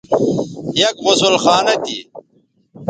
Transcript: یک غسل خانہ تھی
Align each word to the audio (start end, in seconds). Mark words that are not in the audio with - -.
یک 0.79 0.95
غسل 1.05 1.35
خانہ 1.43 1.75
تھی 1.83 1.97